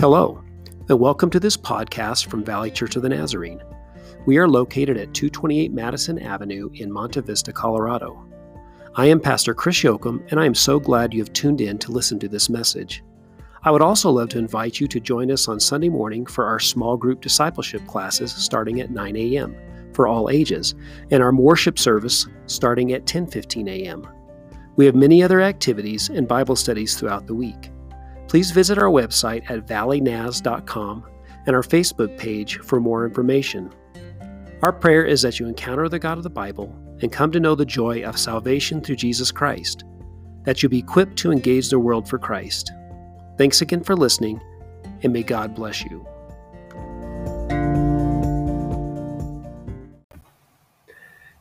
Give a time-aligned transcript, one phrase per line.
[0.00, 0.42] Hello,
[0.88, 3.62] and welcome to this podcast from Valley Church of the Nazarene.
[4.26, 8.26] We are located at 228 Madison Avenue in Monte Vista, Colorado.
[8.96, 11.92] I am Pastor Chris Yoakum, and I am so glad you have tuned in to
[11.92, 13.04] listen to this message.
[13.62, 16.58] I would also love to invite you to join us on Sunday morning for our
[16.58, 19.56] small group discipleship classes starting at 9 a.m.
[19.92, 20.74] for all ages,
[21.12, 24.08] and our worship service starting at 10:15 a.m.
[24.74, 27.70] We have many other activities and Bible studies throughout the week
[28.34, 31.04] please visit our website at valleynaz.com
[31.46, 33.72] and our Facebook page for more information.
[34.64, 37.54] Our prayer is that you encounter the God of the Bible and come to know
[37.54, 39.84] the joy of salvation through Jesus Christ,
[40.42, 42.72] that you be equipped to engage the world for Christ.
[43.38, 44.40] Thanks again for listening,
[45.04, 46.04] and may God bless you.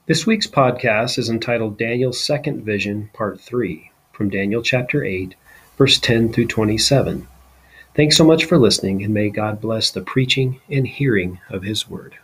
[0.06, 5.34] This week's podcast is entitled Daniel's Second Vision, Part 3, from Daniel chapter 8,
[5.78, 7.28] verse 10 through 27.
[7.96, 11.90] Thanks so much for listening, and may God bless the preaching and hearing of His
[11.90, 12.16] word.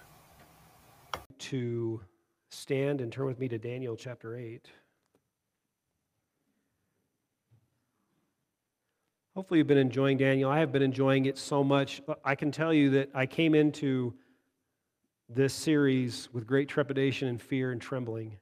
[1.40, 2.02] To
[2.50, 4.68] stand and turn with me to Daniel chapter 8.
[9.36, 10.50] Hopefully, you've been enjoying Daniel.
[10.50, 12.02] I have been enjoying it so much.
[12.26, 14.14] I can tell you that I came into
[15.30, 18.38] this series with great trepidation and fear and trembling.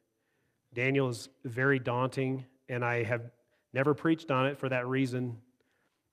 [0.73, 3.29] Daniel is very daunting, and I have
[3.73, 5.37] Never preached on it for that reason,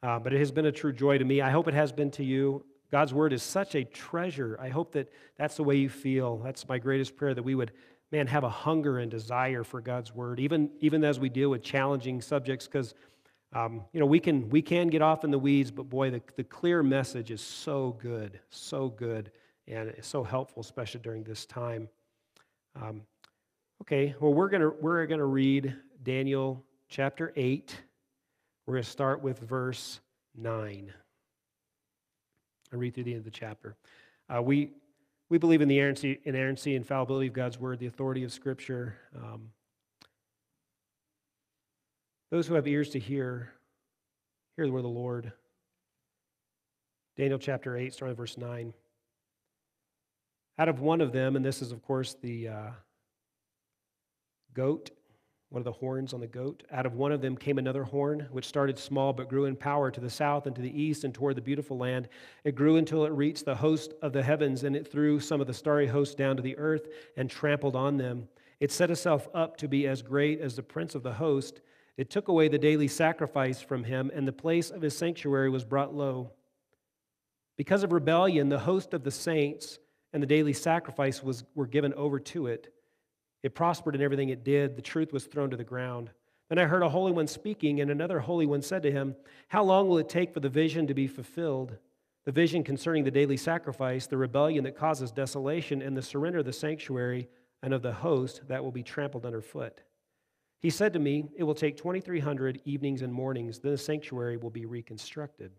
[0.02, 1.40] uh, but it has been a true joy to me.
[1.40, 2.64] I hope it has been to you.
[2.90, 4.58] God's word is such a treasure.
[4.60, 6.38] I hope that that's the way you feel.
[6.38, 7.72] That's my greatest prayer that we would,
[8.12, 11.62] man, have a hunger and desire for God's word, even, even as we deal with
[11.62, 12.94] challenging subjects, because
[13.54, 16.20] um, you know we can we can get off in the weeds, but boy, the,
[16.36, 19.30] the clear message is so good, so good,
[19.68, 21.88] and it's so helpful, especially during this time.
[22.74, 23.02] Um,
[23.82, 26.64] okay, well we're gonna we're gonna read Daniel
[26.94, 27.76] chapter 8.
[28.66, 29.98] We're going to start with verse
[30.36, 30.92] 9.
[32.72, 33.74] I read through the end of the chapter.
[34.32, 34.70] Uh, we,
[35.28, 38.94] we believe in the inerrancy, inerrancy, infallibility of God's word, the authority of Scripture.
[39.16, 39.50] Um,
[42.30, 43.50] those who have ears to hear,
[44.54, 45.32] hear the word of the Lord.
[47.16, 48.72] Daniel chapter 8, starting verse 9.
[50.60, 52.70] Out of one of them, and this is, of course, the uh,
[54.54, 54.92] goat
[55.54, 56.64] one of the horns on the goat.
[56.72, 59.88] Out of one of them came another horn, which started small but grew in power
[59.88, 62.08] to the south and to the east and toward the beautiful land.
[62.42, 65.46] It grew until it reached the host of the heavens, and it threw some of
[65.46, 68.26] the starry hosts down to the earth and trampled on them.
[68.58, 71.60] It set itself up to be as great as the prince of the host.
[71.96, 75.64] It took away the daily sacrifice from him, and the place of his sanctuary was
[75.64, 76.32] brought low.
[77.56, 79.78] Because of rebellion, the host of the saints
[80.12, 82.74] and the daily sacrifice was, were given over to it.
[83.44, 84.74] It prospered in everything it did.
[84.74, 86.08] The truth was thrown to the ground.
[86.48, 89.14] Then I heard a holy one speaking, and another holy one said to him,
[89.48, 91.76] How long will it take for the vision to be fulfilled?
[92.24, 96.46] The vision concerning the daily sacrifice, the rebellion that causes desolation, and the surrender of
[96.46, 97.28] the sanctuary
[97.62, 99.82] and of the host that will be trampled underfoot.
[100.60, 104.48] He said to me, It will take 2,300 evenings and mornings, then the sanctuary will
[104.48, 105.52] be reconstructed.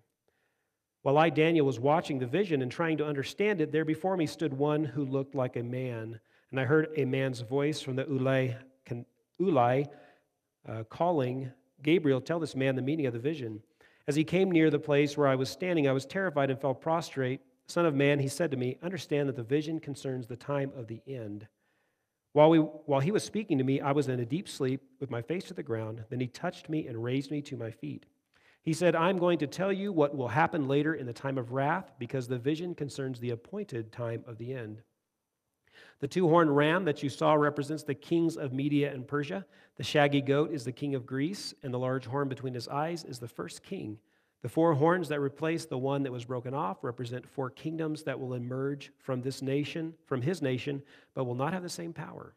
[1.04, 4.26] While I, Daniel, was watching the vision and trying to understand it, there before me
[4.26, 6.20] stood one who looked like a man
[6.52, 8.56] and I heard a man's voice from the Ulai,
[9.40, 9.88] Ulai
[10.68, 11.52] uh, calling
[11.84, 13.62] Gabriel, tell this man the meaning of the vision.
[14.08, 16.74] As he came near the place where I was standing, I was terrified and fell
[16.74, 17.42] prostrate.
[17.68, 20.88] Son of man, he said to me, Understand that the vision concerns the time of
[20.88, 21.48] the end.
[22.34, 25.10] While, we, while he was speaking to me, I was in a deep sleep with
[25.10, 26.04] my face to the ground.
[26.10, 28.06] Then he touched me and raised me to my feet.
[28.62, 31.52] He said, I'm going to tell you what will happen later in the time of
[31.52, 34.82] wrath, because the vision concerns the appointed time of the end.
[36.00, 39.46] The two horned ram that you saw represents the kings of Media and Persia.
[39.78, 43.04] The shaggy goat is the king of Greece, and the large horn between his eyes
[43.04, 43.98] is the first king.
[44.42, 48.20] The four horns that replace the one that was broken off represent four kingdoms that
[48.20, 50.84] will emerge from this nation, from his nation,
[51.16, 52.36] but will not have the same power.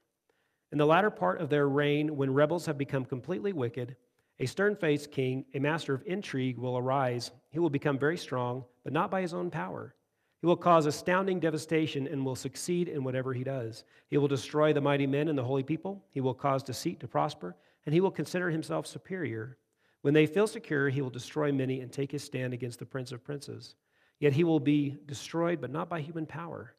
[0.72, 3.96] In the latter part of their reign, when rebels have become completely wicked,
[4.40, 7.30] a stern faced king, a master of intrigue, will arise.
[7.50, 9.94] He will become very strong, but not by his own power.
[10.40, 13.84] He will cause astounding devastation and will succeed in whatever he does.
[14.08, 16.04] He will destroy the mighty men and the holy people.
[16.10, 17.56] He will cause deceit to prosper,
[17.86, 19.58] and he will consider himself superior.
[20.02, 23.10] When they feel secure, he will destroy many and take his stand against the prince
[23.10, 23.74] of princes.
[24.20, 26.74] Yet he will be destroyed, but not by human power.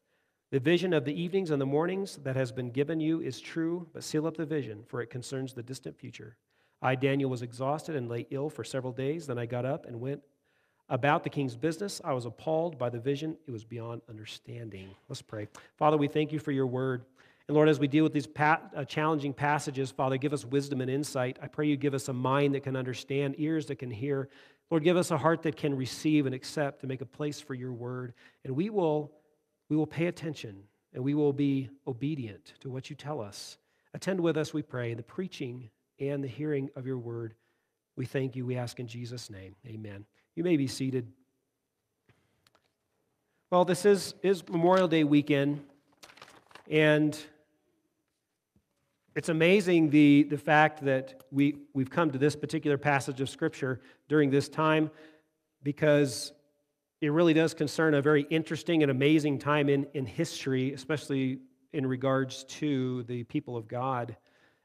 [0.50, 3.86] The vision of the evenings and the mornings that has been given you is true,
[3.92, 6.36] but seal up the vision, for it concerns the distant future.
[6.82, 9.26] I, Daniel, was exhausted and lay ill for several days.
[9.26, 10.22] Then I got up and went
[10.90, 12.00] about the king's business.
[12.04, 14.88] I was appalled by the vision, it was beyond understanding.
[15.08, 15.48] Let's pray.
[15.78, 17.04] Father, we thank you for your word.
[17.48, 20.90] And Lord, as we deal with these uh, challenging passages, Father, give us wisdom and
[20.90, 21.38] insight.
[21.40, 24.28] I pray you give us a mind that can understand, ears that can hear.
[24.70, 27.54] Lord, give us a heart that can receive and accept and make a place for
[27.54, 28.12] your word.
[28.44, 29.12] And we will,
[29.68, 33.58] we will pay attention and we will be obedient to what you tell us.
[33.94, 37.34] Attend with us, we pray, in the preaching and the hearing of your word.
[37.96, 38.46] We thank you.
[38.46, 39.54] We ask in Jesus' name.
[39.66, 40.04] Amen.
[40.40, 41.06] You may be seated.
[43.50, 45.60] Well, this is, is Memorial Day weekend,
[46.70, 47.14] and
[49.14, 53.82] it's amazing the, the fact that we, we've come to this particular passage of Scripture
[54.08, 54.90] during this time
[55.62, 56.32] because
[57.02, 61.40] it really does concern a very interesting and amazing time in, in history, especially
[61.74, 64.16] in regards to the people of God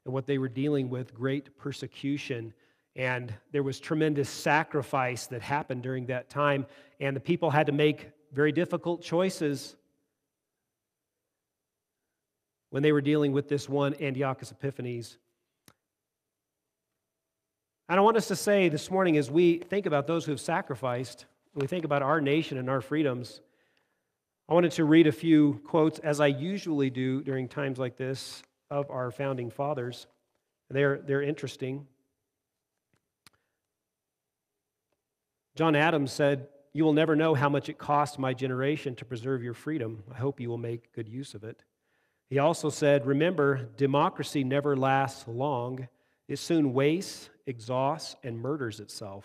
[0.06, 2.54] and what they were dealing with great persecution.
[2.96, 6.66] And there was tremendous sacrifice that happened during that time,
[6.98, 9.76] and the people had to make very difficult choices
[12.70, 15.18] when they were dealing with this one Antiochus Epiphanes.
[17.88, 20.40] And I want us to say this morning, as we think about those who have
[20.40, 23.42] sacrificed, we think about our nation and our freedoms,
[24.48, 28.42] I wanted to read a few quotes, as I usually do during times like this,
[28.70, 30.06] of our founding fathers.
[30.70, 31.86] They're, they're interesting.
[35.56, 39.42] John Adams said, You will never know how much it cost my generation to preserve
[39.42, 40.04] your freedom.
[40.14, 41.64] I hope you will make good use of it.
[42.28, 45.88] He also said, Remember, democracy never lasts long.
[46.28, 49.24] It soon wastes, exhausts, and murders itself.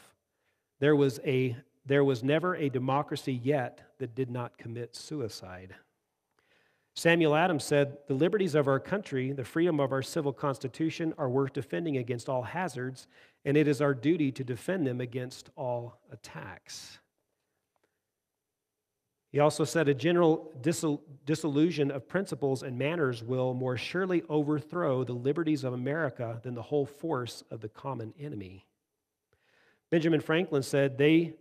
[0.80, 5.76] There was, a, there was never a democracy yet that did not commit suicide.
[6.94, 11.30] Samuel Adams said, The liberties of our country, the freedom of our civil constitution, are
[11.30, 13.08] worth defending against all hazards,
[13.46, 17.00] and it is our duty to defend them against all attacks.
[19.32, 25.14] He also said a general disillusion of principles and manners will more surely overthrow the
[25.14, 28.66] liberties of America than the whole force of the common enemy.
[29.90, 31.36] Benjamin Franklin said, They,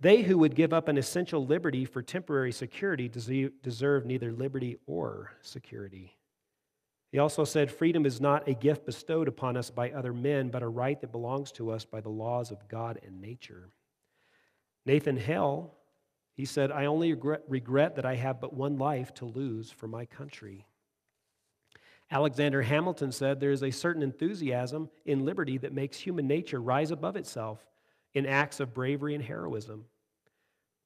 [0.00, 5.32] they who would give up an essential liberty for temporary security deserve neither liberty or
[5.40, 6.16] security.
[7.12, 10.62] He also said, Freedom is not a gift bestowed upon us by other men, but
[10.62, 13.70] a right that belongs to us by the laws of God and nature.
[14.84, 15.76] Nathan Hale
[16.36, 19.88] he said, I only regret, regret that I have but one life to lose for
[19.88, 20.66] my country.
[22.10, 26.90] Alexander Hamilton said, There is a certain enthusiasm in liberty that makes human nature rise
[26.90, 27.64] above itself
[28.16, 29.84] in acts of bravery and heroism.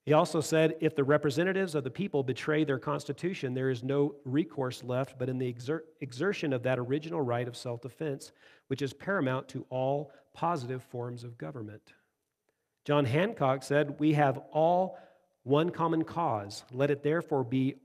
[0.04, 4.16] He also said, If the representatives of the people betray their constitution, there is no
[4.24, 8.32] recourse left but in the exer- exertion of that original right of self defense,
[8.66, 11.94] which is paramount to all positive forms of government.
[12.84, 14.98] John Hancock said, We have all
[15.44, 16.64] one common cause.
[16.72, 17.76] Let it therefore be,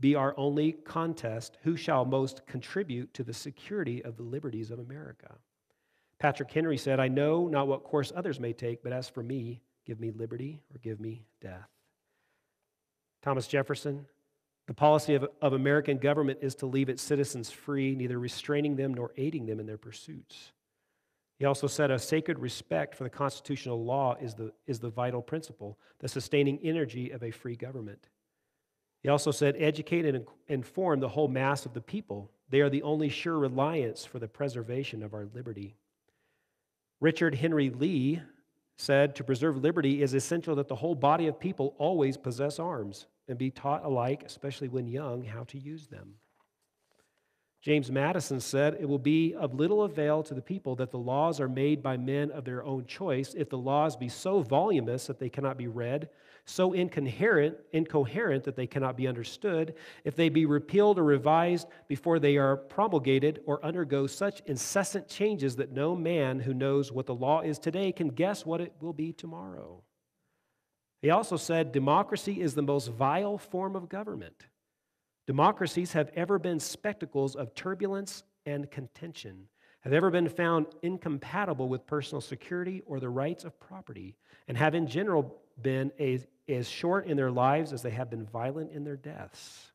[0.00, 4.78] be our only contest who shall most contribute to the security of the liberties of
[4.78, 5.34] America.
[6.18, 9.60] Patrick Henry said, I know not what course others may take, but as for me,
[9.84, 11.68] give me liberty or give me death.
[13.22, 14.06] Thomas Jefferson,
[14.66, 18.94] the policy of, of American government is to leave its citizens free, neither restraining them
[18.94, 20.52] nor aiding them in their pursuits.
[21.38, 25.20] He also said a sacred respect for the constitutional law is the, is the vital
[25.20, 28.08] principle, the sustaining energy of a free government.
[29.02, 32.30] He also said, educate and inform the whole mass of the people.
[32.48, 35.76] They are the only sure reliance for the preservation of our liberty.
[37.00, 38.22] Richard Henry Lee
[38.76, 43.06] said, to preserve liberty is essential that the whole body of people always possess arms
[43.28, 46.14] and be taught alike, especially when young, how to use them.
[47.62, 51.40] James Madison said, It will be of little avail to the people that the laws
[51.40, 55.18] are made by men of their own choice if the laws be so voluminous that
[55.18, 56.08] they cannot be read,
[56.46, 59.74] so incoherent, incoherent that they cannot be understood,
[60.04, 65.56] if they be repealed or revised before they are promulgated, or undergo such incessant changes
[65.56, 68.92] that no man who knows what the law is today can guess what it will
[68.92, 69.82] be tomorrow.
[71.02, 74.46] He also said, Democracy is the most vile form of government.
[75.26, 79.48] Democracies have ever been spectacles of turbulence and contention,
[79.86, 84.16] have ever been found incompatible with personal security or the rights of property,
[84.48, 88.26] and have in general been as, as short in their lives as they have been
[88.26, 89.70] violent in their deaths.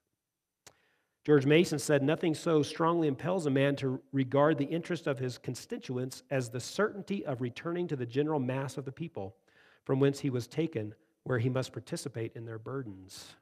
[1.24, 5.38] George Mason said, Nothing so strongly impels a man to regard the interest of his
[5.38, 9.38] constituents as the certainty of returning to the general mass of the people,
[9.86, 13.36] from whence he was taken, where he must participate in their burdens.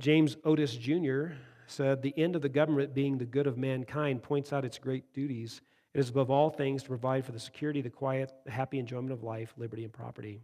[0.00, 1.34] James Otis Jr.
[1.66, 5.12] said, The end of the government being the good of mankind points out its great
[5.12, 5.60] duties.
[5.94, 9.12] It is above all things to provide for the security, the quiet, the happy enjoyment
[9.12, 10.40] of life, liberty, and property.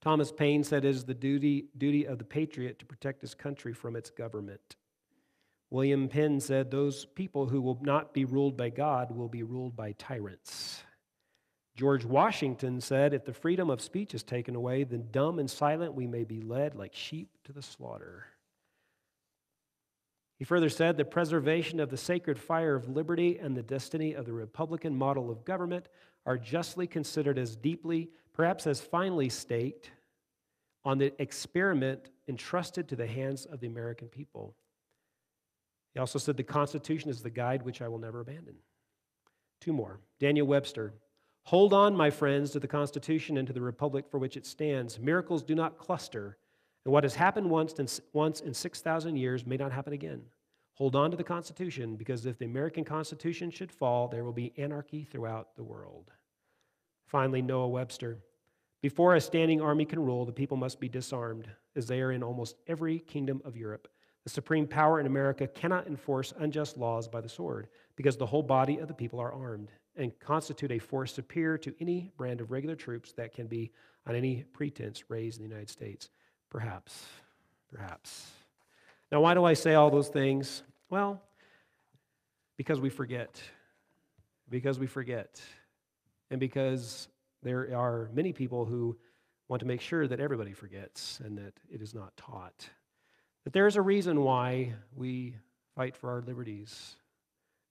[0.00, 3.72] Thomas Paine said, It is the duty, duty of the patriot to protect his country
[3.72, 4.76] from its government.
[5.70, 9.74] William Penn said, Those people who will not be ruled by God will be ruled
[9.74, 10.84] by tyrants.
[11.74, 15.94] George Washington said, If the freedom of speech is taken away, then dumb and silent
[15.94, 18.26] we may be led like sheep to the slaughter.
[20.38, 24.26] He further said, The preservation of the sacred fire of liberty and the destiny of
[24.26, 25.88] the Republican model of government
[26.26, 29.90] are justly considered as deeply, perhaps as finely staked,
[30.84, 34.54] on the experiment entrusted to the hands of the American people.
[35.94, 38.56] He also said, The Constitution is the guide which I will never abandon.
[39.60, 40.00] Two more.
[40.20, 40.92] Daniel Webster.
[41.44, 44.98] Hold on, my friends, to the Constitution and to the Republic for which it stands.
[44.98, 46.36] Miracles do not cluster,
[46.86, 50.22] and what has happened once in, once in 6,000 years may not happen again.
[50.74, 54.52] Hold on to the Constitution because if the American Constitution should fall, there will be
[54.56, 56.12] anarchy throughout the world.
[57.08, 58.18] Finally, Noah Webster.
[58.82, 62.22] Before a standing army can rule, the people must be disarmed, as they are in
[62.22, 63.88] almost every kingdom of Europe.
[64.22, 67.66] The supreme power in America cannot enforce unjust laws by the sword,
[67.96, 71.74] because the whole body of the people are armed and constitute a force superior to
[71.80, 73.72] any brand of regular troops that can be,
[74.06, 76.10] on any pretense, raised in the United States.
[76.50, 77.04] Perhaps.
[77.72, 78.30] Perhaps.
[79.10, 80.62] Now, why do I say all those things?
[80.90, 81.22] Well,
[82.56, 83.40] because we forget.
[84.48, 85.40] Because we forget.
[86.30, 87.08] And because
[87.42, 88.96] there are many people who
[89.48, 92.68] want to make sure that everybody forgets and that it is not taught.
[93.44, 95.36] That there is a reason why we
[95.76, 96.96] fight for our liberties,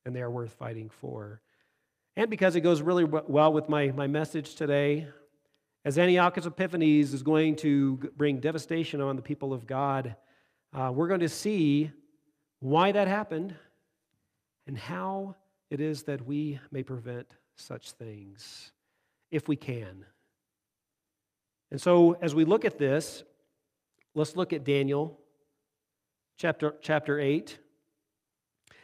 [0.05, 1.41] and they are worth fighting for.
[2.15, 5.07] And because it goes really well with my, my message today,
[5.85, 10.15] as Antiochus Epiphanes is going to bring devastation on the people of God,
[10.73, 11.91] uh, we're going to see
[12.59, 13.55] why that happened
[14.65, 15.35] and how
[15.69, 18.71] it is that we may prevent such things
[19.29, 20.03] if we can.
[21.69, 23.23] And so, as we look at this,
[24.15, 25.19] let's look at Daniel
[26.37, 27.59] chapter, chapter 8.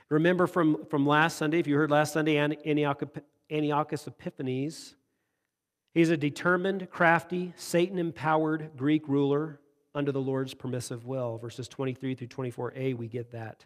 [0.10, 4.96] Remember from, from last Sunday, if you heard last Sunday, Antiochus Epiphanes,
[5.94, 9.60] he's a determined, crafty, Satan empowered Greek ruler
[9.94, 11.38] under the Lord's permissive will.
[11.38, 13.66] Verses 23 through 24a, we get that.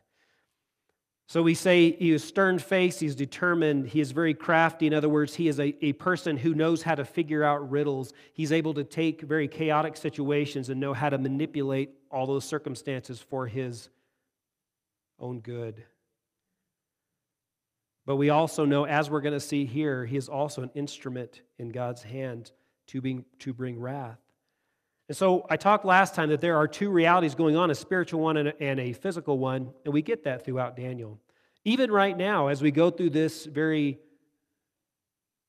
[1.27, 4.85] So we say he is stern faced, he's determined, he is very crafty.
[4.85, 8.13] In other words, he is a, a person who knows how to figure out riddles.
[8.33, 13.19] He's able to take very chaotic situations and know how to manipulate all those circumstances
[13.19, 13.89] for his
[15.19, 15.83] own good.
[18.05, 21.41] But we also know, as we're going to see here, he is also an instrument
[21.57, 22.51] in God's hand
[22.87, 24.19] to, being, to bring wrath.
[25.07, 28.21] And so I talked last time that there are two realities going on a spiritual
[28.21, 31.19] one and a, and a physical one, and we get that throughout Daniel.
[31.63, 33.99] Even right now, as we go through this very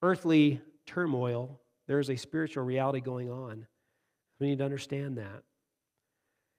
[0.02, 3.66] earthly turmoil, there is a spiritual reality going on.
[4.40, 5.42] We need to understand that.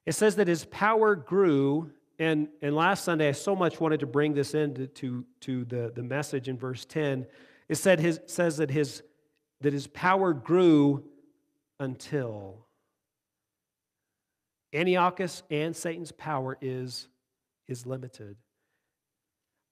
[0.06, 4.08] It says that his power grew, and, and last Sunday I so much wanted to
[4.08, 7.26] bring this into to, to the, the message in verse 10.
[7.70, 9.04] It said his, says that his,
[9.62, 11.04] that his power grew
[11.80, 12.66] until
[14.74, 17.08] Antiochus and Satan's power is,
[17.68, 18.36] is limited.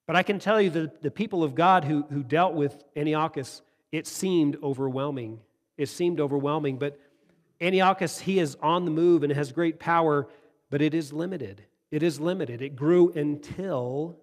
[0.06, 3.62] But I can tell you that the people of God who, who dealt with Antiochus,
[3.90, 5.40] it seemed overwhelming.
[5.76, 6.78] It seemed overwhelming.
[6.78, 6.98] But
[7.60, 10.28] Antiochus, he is on the move and has great power,
[10.70, 11.65] but it is limited.
[11.90, 12.62] It is limited.
[12.62, 14.18] It grew until,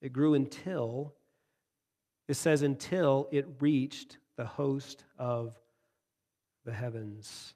[0.00, 1.14] it grew until,
[2.28, 5.54] it says until it reached the host of
[6.64, 7.54] the heavens.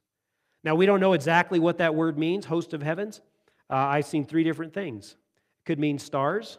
[0.62, 3.20] Now, we don't know exactly what that word means, host of heavens.
[3.68, 5.12] Uh, I've seen three different things.
[5.12, 6.58] It could mean stars,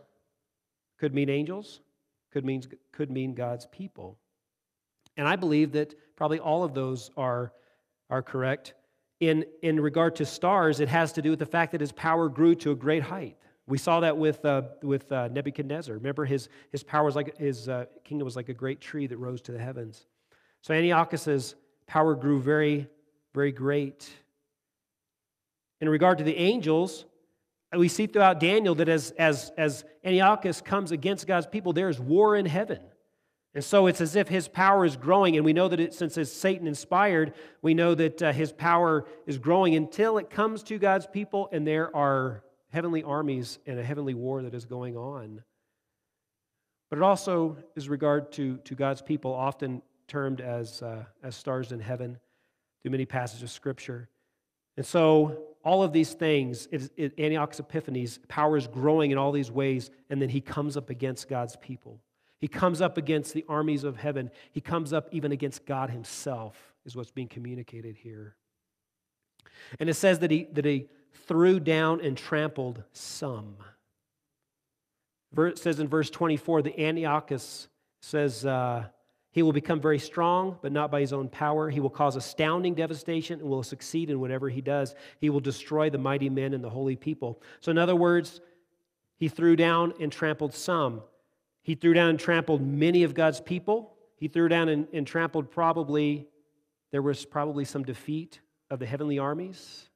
[0.99, 1.81] could mean angels,
[2.31, 4.17] could mean, could mean God's people.
[5.17, 7.53] And I believe that probably all of those are,
[8.09, 8.73] are correct.
[9.19, 12.27] In, in regard to stars, it has to do with the fact that his power
[12.27, 13.37] grew to a great height.
[13.67, 15.95] We saw that with, uh, with uh, Nebuchadnezzar.
[15.95, 19.17] Remember, his, his power was like, his uh, kingdom was like a great tree that
[19.17, 20.05] rose to the heavens.
[20.61, 21.55] So Antiochus's
[21.87, 22.87] power grew very
[23.35, 24.09] very great.
[25.81, 27.05] In regard to the angels,
[27.77, 31.99] we see throughout Daniel that as, as, as Antiochus comes against God's people, there is
[31.99, 32.79] war in heaven.
[33.55, 36.17] And so it's as if his power is growing, and we know that it, since
[36.17, 40.77] it's Satan inspired, we know that uh, his power is growing until it comes to
[40.77, 45.41] God's people, and there are heavenly armies and a heavenly war that is going on.
[46.89, 51.71] But it also is regard to, to God's people, often termed as, uh, as stars
[51.71, 52.19] in heaven
[52.81, 54.09] through many passages of Scripture.
[54.75, 59.31] And so, all of these things, it, it, Antiochus Epiphanes, power is growing in all
[59.31, 62.01] these ways, and then he comes up against God's people.
[62.45, 64.29] He comes up against the armies of heaven.
[64.51, 68.35] He comes up even against God himself, is what's being communicated here.
[69.79, 70.85] And it says that he, that he
[71.27, 73.55] threw down and trampled some.
[75.35, 77.67] It says in verse 24, the Antiochus
[78.03, 78.89] says, uh,
[79.31, 81.71] He will become very strong, but not by his own power.
[81.71, 84.93] He will cause astounding devastation and will succeed in whatever he does.
[85.19, 87.41] He will destroy the mighty men and the holy people.
[87.59, 88.39] So, in other words,
[89.17, 91.01] he threw down and trampled some.
[91.65, 93.95] He threw down and trampled many of God's people.
[94.17, 96.27] He threw down and, and trampled probably,
[96.91, 99.89] there was probably some defeat of the heavenly armies.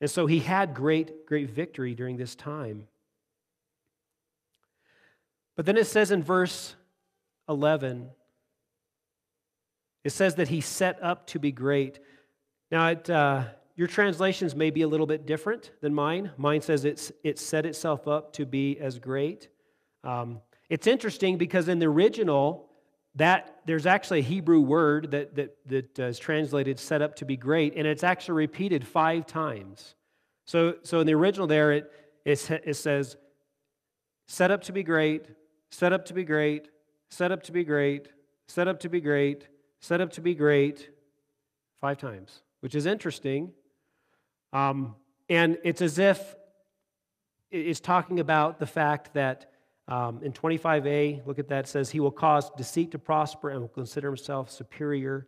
[0.00, 2.86] And so he had great, great victory during this time.
[5.56, 6.76] But then it says in verse
[7.48, 8.10] 11,
[10.04, 11.98] it says that he set up to be great.
[12.70, 16.30] Now, it, uh, your translations may be a little bit different than mine.
[16.36, 19.48] Mine says it's, it set itself up to be as great.
[20.04, 22.68] Um, it's interesting because in the original,
[23.16, 27.36] that there's actually a Hebrew word that, that, that is translated set up to be
[27.36, 29.94] great, and it's actually repeated five times.
[30.46, 31.92] So, so in the original there, it,
[32.24, 33.16] it, it says,
[34.26, 35.26] set up to be great,
[35.70, 36.68] set up to be great,
[37.10, 38.08] set up to be great,
[38.48, 39.48] set up to be great,
[39.80, 40.90] set up to be great,
[41.80, 43.52] five times, which is interesting.
[44.52, 44.96] Um,
[45.28, 46.34] and it's as if
[47.50, 49.52] it's talking about the fact that
[49.86, 53.68] um, in 25a, look at that, says, He will cause deceit to prosper and will
[53.68, 55.26] consider himself superior.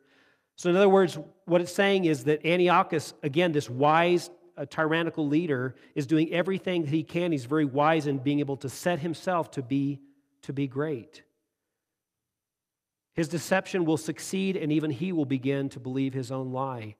[0.56, 5.28] So, in other words, what it's saying is that Antiochus, again, this wise, uh, tyrannical
[5.28, 7.32] leader, is doing everything that he can.
[7.32, 10.00] He's very wise in being able to set himself to be,
[10.42, 11.22] to be great.
[13.12, 16.96] His deception will succeed, and even he will begin to believe his own lie.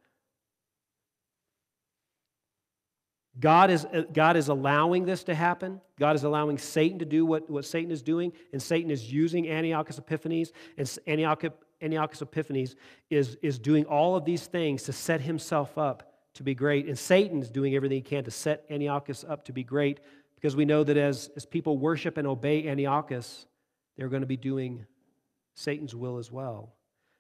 [3.39, 5.81] God is, uh, God is allowing this to happen.
[5.99, 9.49] God is allowing Satan to do what, what Satan is doing, and Satan is using
[9.49, 12.77] Antiochus Epiphanes, and Antiochus, Epiphanes
[13.11, 16.87] is, is doing all of these things to set himself up to be great.
[16.87, 20.01] And Satan is doing everything he can to set Antiochus up to be great
[20.35, 23.47] because we know that as, as people worship and obey Antiochus,
[23.97, 24.87] they're going to be doing
[25.55, 26.75] Satan's will as well.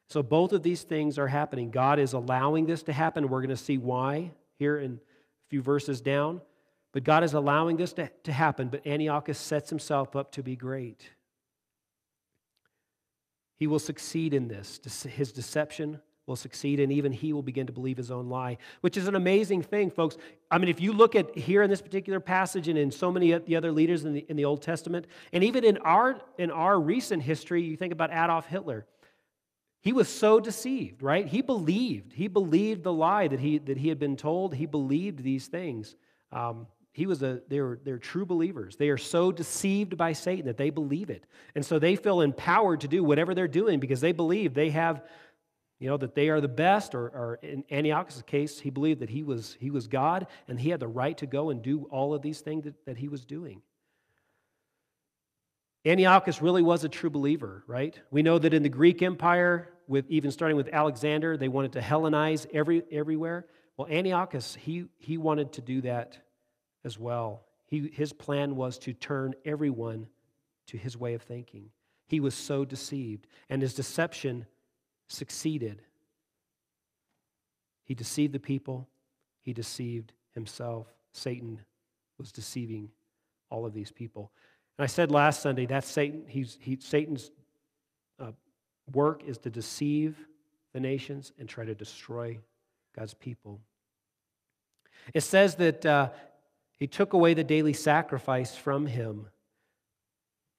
[0.08, 1.70] So both of these things are happening.
[1.70, 3.28] God is allowing this to happen.
[3.28, 5.00] We're going to see why here in
[5.48, 6.40] few verses down.
[6.92, 10.56] But God is allowing this to, to happen, but Antiochus sets himself up to be
[10.56, 11.10] great.
[13.58, 14.80] He will succeed in this.
[15.04, 18.96] His deception will succeed, and even he will begin to believe his own lie, which
[18.96, 20.16] is an amazing thing, folks.
[20.50, 23.32] I mean, if you look at here in this particular passage and in so many
[23.32, 26.50] of the other leaders in the, in the Old Testament, and even in our, in
[26.50, 28.86] our recent history, you think about Adolf Hitler.
[29.86, 31.28] He was so deceived, right?
[31.28, 32.12] He believed.
[32.12, 34.52] He believed the lie that he, that he had been told.
[34.52, 35.94] He believed these things.
[36.32, 40.56] Um, he was a they're they're true believers they are so deceived by satan that
[40.56, 44.12] they believe it and so they feel empowered to do whatever they're doing because they
[44.12, 45.02] believe they have
[45.78, 49.10] you know, that they are the best, or, or in Antiochus' case, he believed that
[49.10, 52.14] he was, he was God and he had the right to go and do all
[52.14, 53.60] of these things that, that he was doing.
[55.84, 57.98] Antiochus really was a true believer, right?
[58.10, 61.80] We know that in the Greek Empire, with even starting with Alexander, they wanted to
[61.80, 63.46] Hellenize every, everywhere.
[63.76, 66.18] Well, Antiochus, he, he wanted to do that
[66.84, 67.44] as well.
[67.66, 70.06] He, his plan was to turn everyone
[70.68, 71.70] to his way of thinking.
[72.06, 74.46] He was so deceived, and his deception
[75.08, 75.82] succeeded.
[77.84, 78.88] He deceived the people,
[79.40, 80.86] he deceived himself.
[81.12, 81.60] Satan
[82.18, 82.90] was deceiving
[83.50, 84.32] all of these people.
[84.78, 87.30] And I said last Sunday that Satan, he's, he, Satan's
[88.92, 90.16] work is to deceive
[90.72, 92.38] the nations and try to destroy
[92.96, 93.60] God's people.
[95.14, 96.10] It says that uh,
[96.78, 99.28] he took away the daily sacrifice from him.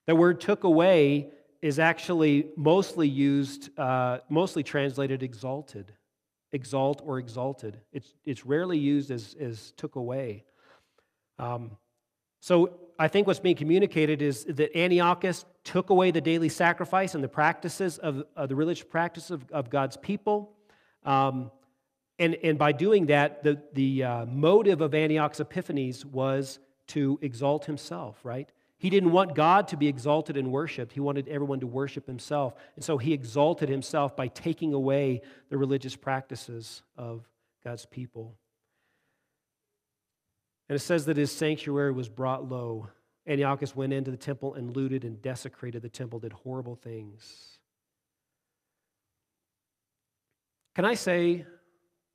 [0.06, 5.94] The word took away is actually mostly used, uh, mostly translated exalted,
[6.52, 7.80] exalt or exalted.
[7.92, 10.46] It's, it's rarely used as, as took away.
[11.40, 11.72] Um,
[12.40, 17.24] so I think what's being communicated is that Antiochus took away the daily sacrifice and
[17.24, 20.56] the practices of, of the religious practice of, of God's people.
[21.04, 21.52] Um,
[22.20, 27.66] and, and by doing that, the, the uh, motive of Antiochus Epiphanes was to exalt
[27.66, 28.50] himself, right?
[28.80, 30.94] He didn't want God to be exalted and worshiped.
[30.94, 32.54] He wanted everyone to worship himself.
[32.76, 37.28] And so he exalted himself by taking away the religious practices of
[37.64, 38.36] God's people.
[40.70, 42.90] And it says that his sanctuary was brought low.
[43.26, 47.60] Antiochus went into the temple and looted and desecrated the temple, did horrible things.
[50.76, 51.46] Can I say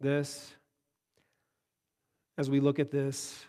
[0.00, 0.52] this
[2.38, 3.44] as we look at this?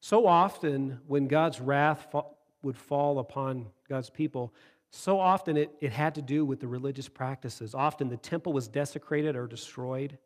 [0.00, 2.14] So often, when God's wrath
[2.62, 4.52] would fall upon God's people,
[4.90, 7.74] so often it, it had to do with the religious practices.
[7.74, 10.18] Often the temple was desecrated or destroyed.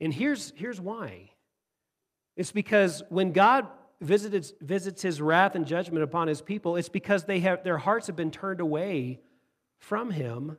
[0.00, 1.30] And here's, here's why
[2.36, 3.66] it's because when God
[4.00, 8.06] visits, visits his wrath and judgment upon his people, it's because they have, their hearts
[8.06, 9.18] have been turned away
[9.78, 10.56] from him.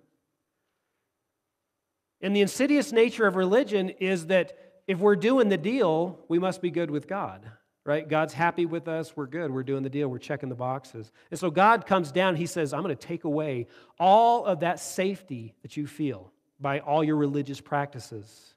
[2.21, 6.61] And the insidious nature of religion is that if we're doing the deal, we must
[6.61, 7.49] be good with God,
[7.85, 8.05] right?
[8.05, 9.15] God's happy with us.
[9.15, 9.49] We're good.
[9.49, 10.09] We're doing the deal.
[10.09, 11.13] We're checking the boxes.
[11.31, 12.35] And so God comes down.
[12.35, 16.79] He says, I'm going to take away all of that safety that you feel by
[16.79, 18.55] all your religious practices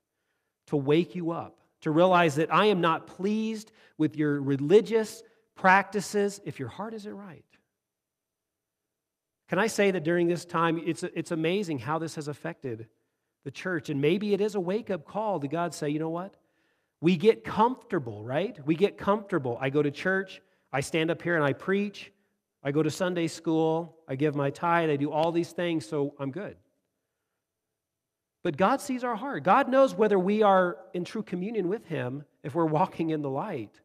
[0.66, 5.22] to wake you up, to realize that I am not pleased with your religious
[5.55, 7.44] practices if your heart isn't right.
[9.48, 12.87] Can I say that during this time, it's, it's amazing how this has affected
[13.44, 13.90] the church.
[13.90, 16.37] And maybe it is a wake up call to God say, you know what?
[17.01, 18.57] We get comfortable, right?
[18.64, 19.59] We get comfortable.
[19.61, 20.40] I go to church,
[20.72, 22.12] I stand up here and I preach,
[22.62, 26.14] I go to Sunday school, I give my tithe, I do all these things, so
[26.18, 26.57] I'm good.
[28.42, 29.44] But God sees our heart.
[29.44, 33.31] God knows whether we are in true communion with Him if we're walking in the
[33.31, 33.81] light.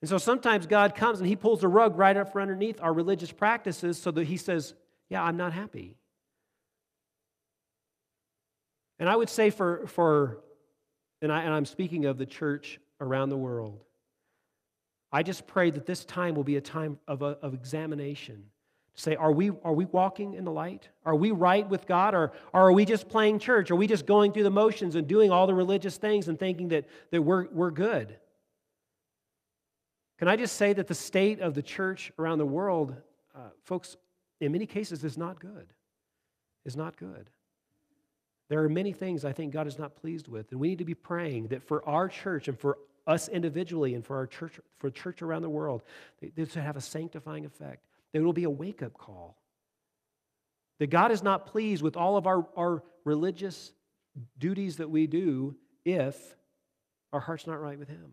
[0.00, 2.92] And so sometimes God comes and He pulls the rug right up from underneath our
[2.92, 4.74] religious practices so that He says,
[5.10, 5.96] Yeah, I'm not happy.
[8.98, 10.38] And I would say for, for
[11.20, 13.84] and, I, and I'm speaking of the church around the world,
[15.10, 18.44] I just pray that this time will be a time of, a, of examination.
[18.94, 20.88] Say, are we, are we walking in the light?
[21.06, 22.14] Are we right with God?
[22.14, 23.70] Or, or are we just playing church?
[23.70, 26.68] Are we just going through the motions and doing all the religious things and thinking
[26.68, 28.16] that, that we're, we're good?
[30.18, 32.94] Can I just say that the state of the church around the world,
[33.34, 33.96] uh, folks,
[34.40, 35.72] in many cases is not good?
[36.64, 37.30] Is not good.
[38.48, 40.84] There are many things I think God is not pleased with, and we need to
[40.84, 44.90] be praying that for our church and for us individually and for our church, for
[44.90, 45.82] church around the world,
[46.36, 47.82] this would have a sanctifying effect.
[48.12, 49.38] There will be a wake up call.
[50.78, 53.72] That God is not pleased with all of our, our religious
[54.38, 56.16] duties that we do if
[57.12, 58.12] our heart's not right with Him.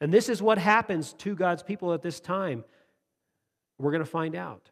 [0.00, 2.64] And this is what happens to God's people at this time.
[3.78, 4.70] We're going to find out.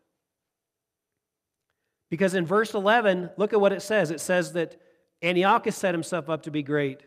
[2.10, 4.10] Because in verse 11, look at what it says.
[4.10, 4.80] It says that
[5.22, 7.02] Antiochus set himself up to be great.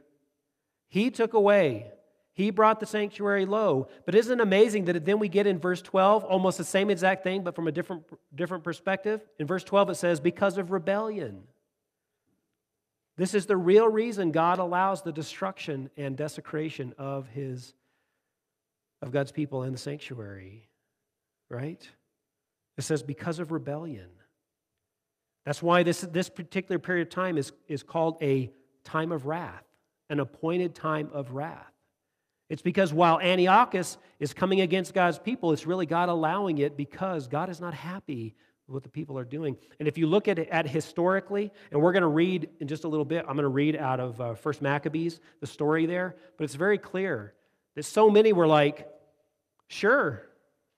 [0.89, 1.91] He took away,
[2.39, 3.89] he brought the sanctuary low.
[4.05, 7.21] But isn't it amazing that then we get in verse 12 almost the same exact
[7.21, 9.19] thing, but from a different, different perspective?
[9.39, 11.43] In verse 12, it says, because of rebellion.
[13.17, 17.73] This is the real reason God allows the destruction and desecration of his
[19.01, 20.69] of God's people in the sanctuary.
[21.49, 21.85] Right?
[22.77, 24.07] It says because of rebellion.
[25.45, 28.49] That's why this, this particular period of time is, is called a
[28.85, 29.65] time of wrath,
[30.09, 31.73] an appointed time of wrath.
[32.49, 37.27] It's because while Antiochus is coming against God's people, it's really God allowing it because
[37.27, 38.35] God is not happy
[38.67, 39.55] with what the people are doing.
[39.79, 42.85] And if you look at it at historically, and we're going to read in just
[42.85, 46.15] a little bit, I'm going to read out of uh, First Maccabees, the story there,
[46.37, 47.33] but it's very clear
[47.75, 48.87] that so many were like,
[49.67, 50.27] sure,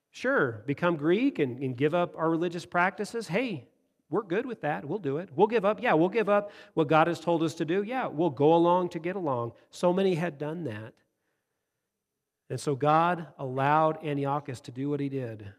[0.10, 3.30] sure, become Greek and, and give up our religious practices.
[3.30, 3.68] Hey,
[4.10, 4.84] we're good with that.
[4.84, 5.30] We'll do it.
[5.34, 5.82] We'll give up.
[5.82, 7.82] Yeah, we'll give up what God has told us to do.
[7.82, 9.54] Yeah, we'll go along to get along.
[9.70, 10.94] So many had done that.
[12.52, 15.52] And so God allowed Antiochus to do what he did.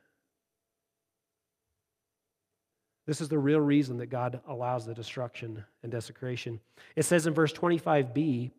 [3.06, 6.60] This is the real reason that God allows the destruction and desecration.
[6.94, 8.52] It says in verse 25b,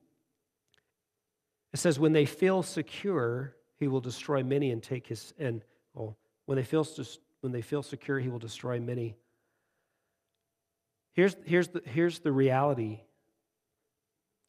[1.73, 6.17] it says, When they feel secure, he will destroy many and take his, and well,
[6.45, 6.85] when they feel,
[7.41, 9.15] when they feel secure, he will destroy many
[11.13, 12.99] Here's, here's, the, here's the reality